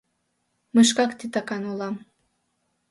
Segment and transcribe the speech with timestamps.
[0.73, 1.95] —Мый шкак титакан улам...